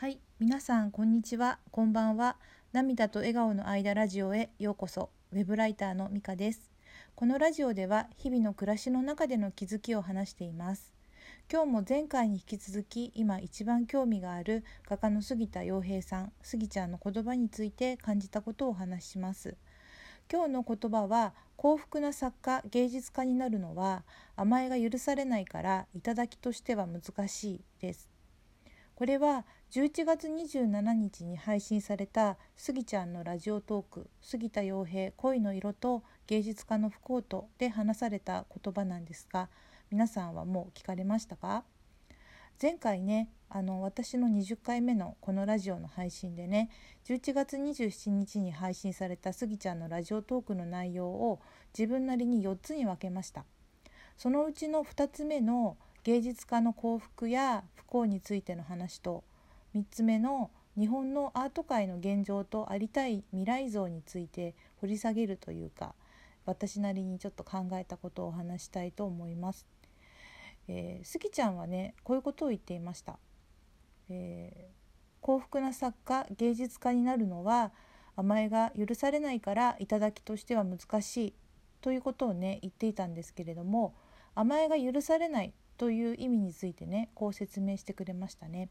[0.00, 2.36] はい、皆さんこんにちは、こんばんは。
[2.72, 5.10] 涙と笑顔の間ラジオへようこそ。
[5.32, 6.70] ウェブライターのミカです。
[7.16, 10.92] このラジオでは日々の暮らしの中での気づきを話しています。
[11.52, 19.56] 今日も前回に引き続き今一番興味がある画家の杉田洋平さん、杉ちゃんの言葉について感じたことをお話しします。
[20.32, 24.04] 今日の言葉は幸福な作家芸術家になるのは
[24.36, 28.17] 甘えが許されないから頂きとしては難しいです。
[28.98, 39.50] これは11月27日に配信されたスギちゃんのラジオトーク「杉田洋平恋の色と芸術家の不幸と」で話された言葉なんですが
[39.92, 41.62] 皆さんはもう聞かれましたか？
[42.60, 46.68] 前回ねあの私の20回目のこのラジオの配信でね
[47.04, 51.40] 11月27日に配信されたスギちゃんのラジオトークの内容を
[51.72, 53.44] 自分なりに4つに分けました。
[54.16, 59.24] そのうちの2つ目の芸術家の幸福や不幸についての話と
[59.74, 65.94] 3つ目の日本のアート界の現状とありたい未来像について掘り下げるというか
[66.46, 69.66] 私なりにちょっと考えたことをお話したいと思います。
[70.68, 73.18] えー、スちゃんはねこういうことを言っていました。
[74.08, 74.72] えー、
[75.20, 77.72] 幸福な作家芸術家になるのは
[78.16, 81.34] 甘えが許されないから頂きとしては難しい
[81.80, 83.94] ということをね言っていたんですけれども
[84.34, 88.68] 甘えが許されないという意味についてねこう説明してくれましたね。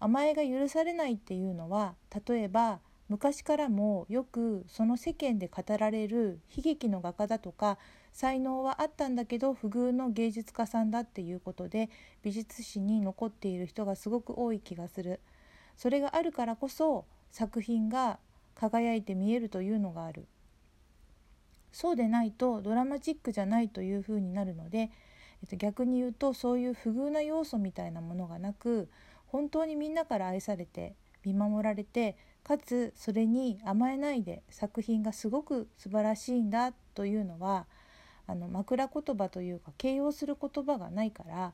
[0.00, 1.94] 甘えが許されないっていうのは
[2.26, 7.78] 例えば昔からもよくその世間で語られる悲劇の画家だとか
[8.12, 11.88] 才能はあったんだけど不遇の芸術家さんだっていうことで
[12.22, 15.20] 美術史に残っている人がすごく多い気がする
[15.78, 18.18] それがあるからこそ作品が
[18.54, 20.26] 輝いて見えるというのがある
[21.76, 24.90] そうでないとドラマチックじゃないというふうになるので、
[25.54, 28.88] 逆に言うとそういう不遇な要素みたいなものがなく
[29.26, 37.66] 本当にみんなから愛されて見守られてかつそれに甘えないで作品がすごく素晴らしいんだというのは
[38.26, 41.52] あの枕言葉というか形容する言葉がないから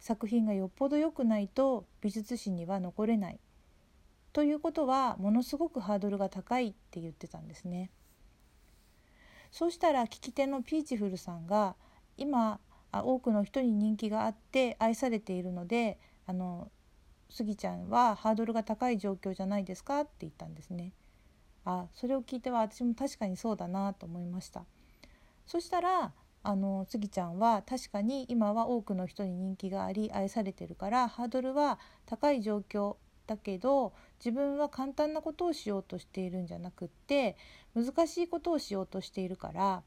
[0.00, 3.40] 作品がよっぽど良くないと美術史には残れない
[4.32, 7.90] ということはものすごくハードルが高いって言ってたんですね。
[9.50, 11.74] そうしたら聞き手のピーチフルさんが
[12.16, 12.60] 今
[12.92, 16.70] 多くの人に人気があって愛されているのであの
[17.30, 20.92] スギちゃんはハードルが高い状況じゃないですかって言ったんですね。
[21.64, 24.64] あそれを聞いては私も確かにそうだなと思いました。
[25.46, 26.12] そしたら
[26.42, 37.36] あのスギちゃんは確かに今は多くの人に人気があり愛されてるからハードルは高い状況だけど自分は簡単なことをしようとしているんじゃなくって
[37.74, 39.82] 難しいことをしようとしているから、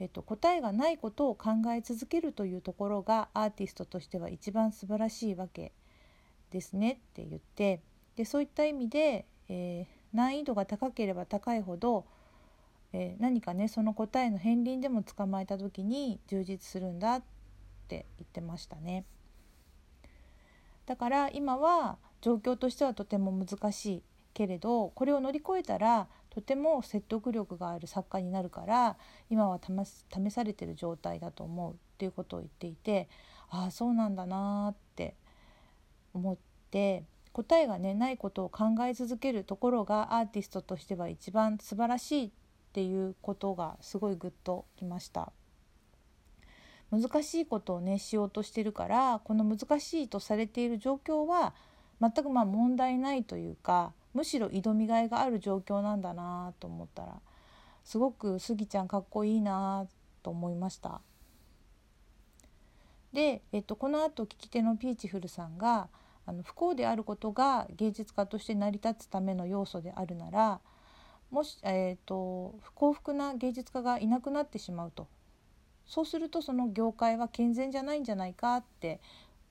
[0.00, 5.72] えっと、答えがないことを考え続けるというところがアーティストとしては一番素晴らしいわけ
[6.50, 7.80] ですねって言って
[8.16, 12.04] でそういった意味で、えー、難易度が高ければ高いほど、
[12.92, 17.22] えー、何かねその答えの片鱗でも捕まえた時に充実するんだっ
[17.88, 19.04] て言ってましたね。
[20.86, 24.02] だから今は状況としてはとても難しい
[24.34, 28.96] けれどこれを乗り越えたらとても説得力がある作家になるから
[29.28, 33.10] 今は試されてる状態だと思うっていうことを言っていて
[33.50, 35.14] ああそうなんだなって
[36.14, 36.36] 思っ
[36.70, 42.30] て答えがねないことを考え続けるところがアーティストとしては一番素晴らしいっ
[42.72, 45.32] ていうことがすごいグッときました。
[46.90, 51.54] 難しいことをねしようとしてるからこの難しいとされている状況は
[52.00, 57.20] 全くまあ問題ないというかむしろ挑みがいがある状況なんだなと思ったら
[57.84, 59.86] すごくスギちゃんかっこいいな
[60.22, 61.00] と思いました。
[63.12, 65.88] で、えっと、このあと聞き手のピーチフルさんが
[66.24, 70.60] あの不幸であることが芸術家として成り立つための要素であるなら
[71.30, 75.08] もし、えーと、不幸福な芸術家がいなくなってしまうと。
[75.86, 79.00] そうするとその業界は健全じゃないんじゃないかって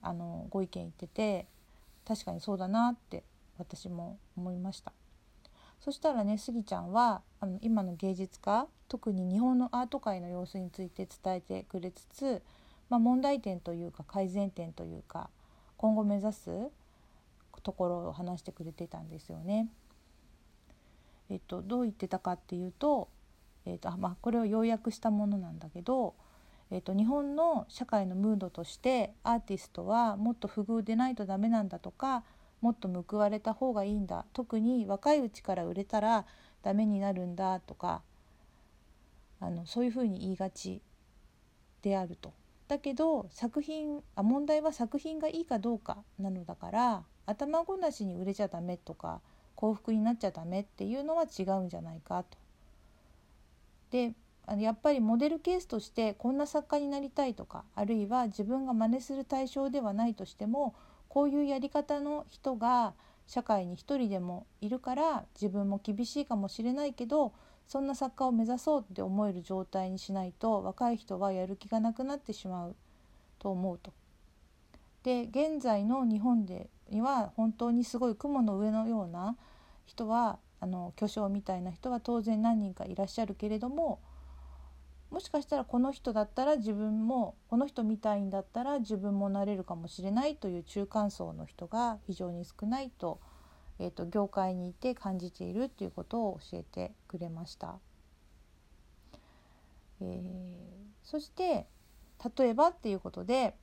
[0.02, 1.46] あのご意見言ってて
[2.08, 3.24] 確かにそうだなって
[3.62, 4.92] 私も思いました
[5.80, 12.42] そしたらねスギちゃんはあの今の芸術家特に日本のアート界の様子について伝えてくれつつ、
[12.90, 15.30] まあ、問題点というか改善点というか
[15.78, 16.50] 今後目指す
[17.64, 19.68] ところを話してくれてたんですよね。
[21.30, 23.08] えっと、どう言ってたかっていうと,、
[23.66, 26.14] えっとまあ、これを要約したものなんだけど、
[26.72, 32.24] えっと、日本の社会のムードとしてアーティストはもっと不遇でないとダメなんだとか
[32.62, 36.26] もっと報われた方がいいんだ特に若いうちから売れたら
[36.64, 38.02] ダメになるんだとか
[39.40, 40.82] あのそういうふうに言いがち
[41.82, 42.34] であると。
[42.68, 49.20] だけど作品あ問題は作品がいいかどうかなのだから頭ごなしに売れちゃダメとか
[49.56, 52.38] 幸福になっちゃダメっていうのは違うんじゃないかと。
[53.90, 54.14] で
[54.58, 60.74] やっぱりモデルケースとしてこんな作家になりたいとかあるいは自分が真似する対象ではないとしても
[61.12, 62.94] こういうやり方の人が
[63.28, 67.34] 社会に一人でもいるから自分も厳しいかもしれないけど
[67.68, 72.78] そんな作家を目指そうって思える状態にしないと若い人はやる気がなくなってしまう
[73.40, 73.92] と思うと。
[75.04, 79.36] で現在の日本でには本当にすごい雲の上のような
[79.86, 84.00] 人はあの巨匠みたいな人は当然何人かいらっしゃるけれども
[85.12, 93.20] もしかしたらこの人だったら自分もこの人みたいんだったら自分もなれるかもしれないという中間層の人が非常に少ないと,、
[93.78, 97.80] えーと、業界にいて感じているということを教えてくれました。
[100.00, 100.58] えー、
[101.04, 101.68] そして
[102.38, 103.54] 例えばっていうことで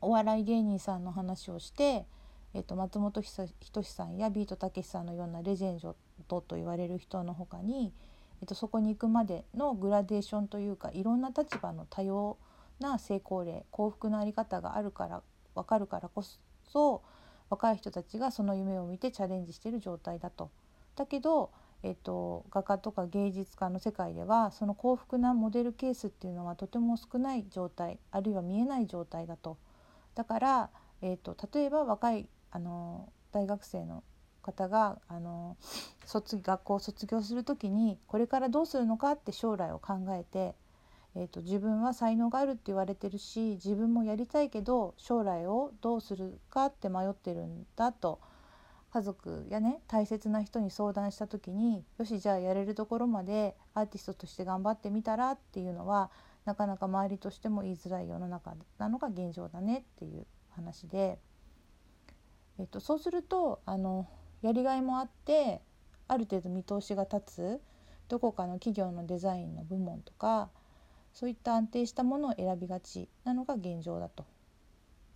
[0.00, 2.06] お笑い芸人さんの話をして、
[2.54, 3.48] えーと、松本人
[3.82, 5.94] 志さんやビートたけしさんのようなレジェン
[6.28, 7.92] ドと言われる人の他に
[8.40, 12.38] えっと、そこに行くまでのグラデーションというかいろんな立場の多様
[12.78, 15.22] な成功例幸福の在り方があるから
[15.54, 16.24] 分かるからこ
[16.64, 17.02] そ
[17.50, 20.50] 若い人たちがその夢を見てチャレンジしている状態だと。
[20.96, 21.50] だけど、
[21.82, 29.58] えっと、画家とか芸術家の世界ではその幸福なモデルケースっていうのはとても少ない状態あるいは見えない状態だと。
[30.14, 30.70] だから、
[31.02, 34.02] えっと、例えば若いあの大学生の
[34.50, 35.56] 方があの
[36.06, 40.54] 卒学校を卒業する時にこれからどうするのかって将来を考えて、
[41.14, 48.20] えーと、自分は才能があるって言われてるし自分もやりたいけど将来をどうするかって迷ってるんだと
[48.92, 56.10] 家族やね大切な人に相談した時によしじゃあやれるところまでアーティストとして頑張ってみたらっていうのは
[56.44, 61.18] なかなか周りとしても言いづらい世の中なのが現状だねっていう話で、
[62.58, 64.08] えっと、そうするとあの
[64.42, 65.60] やりがいもあって
[66.08, 67.60] ある程度見通しが立つ
[68.08, 70.50] どこかの企業のデザインの部門とか
[71.12, 74.24] そういった安定したものを選びがちなのが現状だと。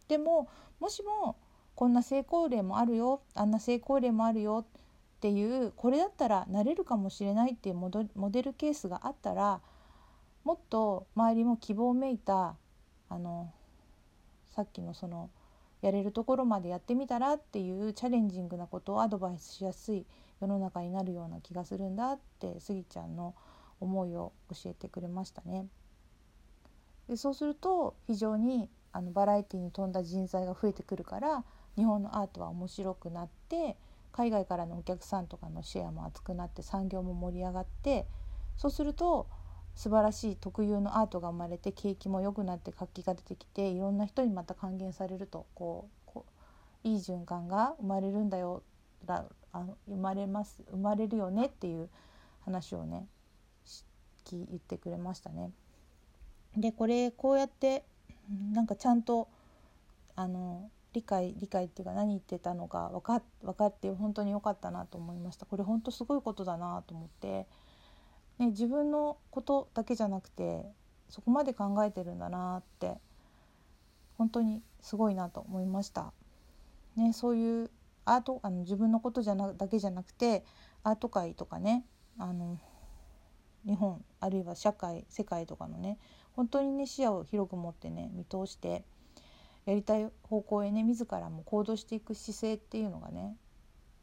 [0.09, 0.49] でも
[0.81, 1.37] もしも
[1.75, 7.91] こんな成功例もあるよあんな成功例もあるよっていうこれだったらなれるかもしれないっていうモ
[8.31, 9.61] デルケースがあったら
[10.45, 12.57] もっと周りも希望めいた
[13.09, 13.53] あの
[14.55, 15.31] さっきのその
[15.85, 20.07] やれるところまでやってみたらっていうチャレンジングなことをアドバイスしやすい
[20.41, 23.35] 世の中になるような気がするんだってスギちゃんの
[23.81, 25.67] 思いを教えてくれましたね。
[27.07, 31.45] でそうすると非常にあのバラエティに富んだ人材が増えてくるから
[31.77, 33.77] 日本のアートは面白くなって
[34.11, 38.07] 海外からのお客さんとかのシェアも厚くなって産業も盛り上がって
[38.57, 39.27] そうすると
[39.75, 46.21] 素晴らしい特有のアートが生まれて景気も良くなって活気が出てきていろんな人にまた還元されるとこう
[46.85, 48.63] いい循環が生まれるんだよ
[49.05, 51.89] だあの生まれます生まれるよねっていう
[52.45, 53.07] 話をね
[54.31, 55.51] 言ってくれましたね。
[56.57, 57.85] でこれこうやって
[58.53, 59.29] なんかちゃんと
[60.17, 67.47] あの理解理解っていうか何言ってたのか分か分かって本当に良かったなと思いましたこれ本当すごいことだなと思って
[68.39, 70.65] ね、自分のことだけじゃなくて
[71.09, 72.99] そこまで考えてるんだなって
[74.19, 76.13] 本当にすごいなと思いました。
[76.97, 77.71] ね、そういう
[78.05, 80.45] アートあの自分のことじゃなだけじゃなくて
[80.83, 81.85] アート界とかね
[82.19, 82.59] あの
[83.67, 85.99] 日本あるいは社会世界とかのね
[86.37, 88.85] 本当にね視野を広く持ってね見通して
[89.65, 93.37] やりたい方向へね自らも行動していく姿勢っていうのがね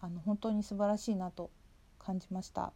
[0.01, 1.51] あの本当に素晴らしいなと
[1.99, 2.73] 感じました。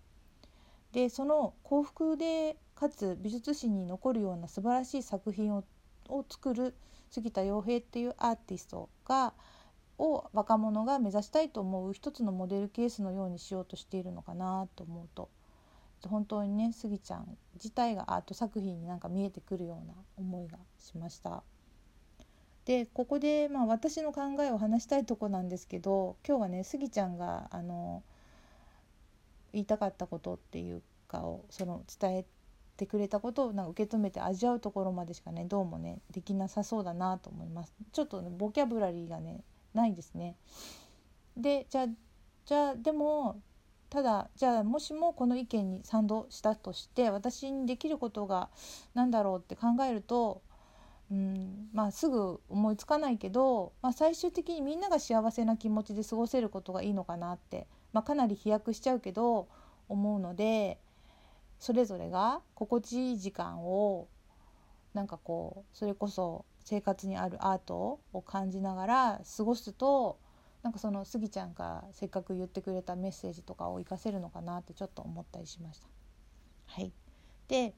[0.95, 5.65] でその幸福でかつ美術史に残るような素晴らしい作品を
[6.29, 6.73] 作る
[7.11, 9.33] 杉田洋平っていうアーティストが
[9.97, 15.29] を若者が目指したいと思う一つのモデルケースのようにしようとしているのかなと思うと
[16.07, 21.43] 本当にねスギちゃん自体がアート作品になんか見えてくるような思いがしました。
[22.63, 28.01] でここで、まあ、私の考えを話したいとこなんですけど今日はねスギちゃんがあの
[29.55, 32.25] 言いたかったことっていうかをその伝え
[32.75, 37.73] てくれたことをなんか受け止めて味わうところまでしかねどうもねできなさそうだなと思います。
[37.93, 39.43] ちょっと、ね、ボキャブラリーがね
[39.73, 40.35] ないですね。
[41.37, 41.87] でじゃあ
[42.45, 43.41] じゃあでも
[43.89, 48.49] ただじゃあもしもこの意見に賛同したとして私にできることが
[48.93, 50.41] 何だろうって考えると
[51.11, 59.47] うんまあ、すぐ思いつかないけど、まあ、最終的にみんなが幸せな気持ちで過ごせることがいいのかなってまあ、かなり飛躍しちゃうけど
[59.87, 60.81] 思うので
[61.59, 64.09] それぞれが心地いい時間を
[64.93, 70.19] なんかこうそれこそ生活にあるアートを感じながら過ごすと
[70.61, 75.87] なんかそのスギちゃんがせっかく言ってくれたメッセージとかを活かせるのかなってちょっと思ったりしました。
[76.65, 76.91] はい、
[77.47, 77.75] で、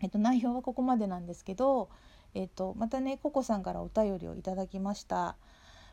[0.00, 1.90] えっと、内容はここまでなんですけど、
[2.34, 5.36] えっと、またねココさんからお便りをいただきました。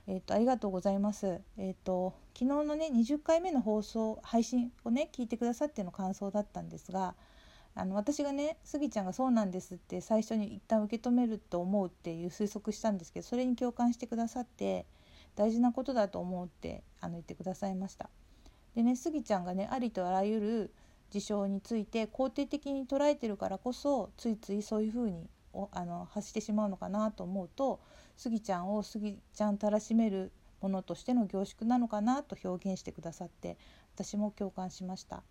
[0.08, 1.40] えっと、ありがとうございます。
[1.58, 7.16] えっと、昨日のね20回目の放送配信をね聞いてくださっての感想だったんですが
[7.76, 14.86] あの私がねスギちゃんが「そうなんです」って最初に一旦受け止めると思うっていう推測したんですけどそれに共感してくださって
[15.36, 18.10] 大事なことだと思うってあの言ってくださいました。
[18.76, 20.74] でねスギちゃんがねありとあらゆる
[21.12, 25.30] 事象について肯定的に捉えてるからこそついついそういうふうに
[25.72, 27.80] あの発してしまうのかなと思うと
[28.18, 30.32] スギちゃんをスギちゃんたらしめる
[30.62, 33.58] ものとしての凝縮なのかなと表現してくださって
[33.96, 35.24] 私も共感しました。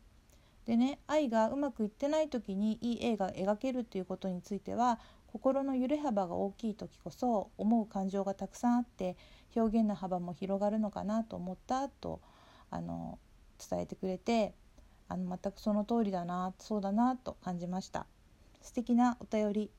[0.66, 9.16] でね愛がうまくいってない時にいい映画描けるということについては心の揺れ幅が大きい時こそ思う感情がたくさんあって
[9.56, 12.20] 表現の幅も広がるのかなと思ったと
[12.70, 13.18] あの
[13.58, 14.54] 伝えてくれて
[15.08, 18.06] あの全くその通りだなそうだなと感じました
[18.60, 19.70] 素敵なお便り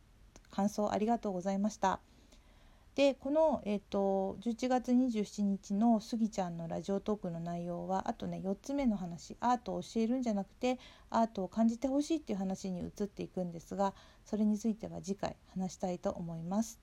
[0.53, 1.99] 感想ありがとうございました
[2.95, 10.77] でこの、えーと、11月27日のスギちゃんのラジオトークの内容はあとね4つ目の話アートを教えるんじゃなくて
[11.09, 13.95] アートを感じてほしいっていう話に移っていくんですが
[14.25, 16.79] それについては次回話したいと思います。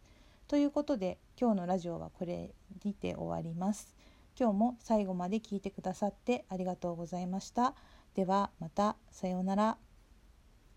[0.49, 2.51] ということで今日のラジオはこれ
[2.85, 3.95] にて終わります。
[4.39, 7.75] 今日も最後まで聞いてくださってありがとうございました。
[8.15, 9.90] ではまたさようなら。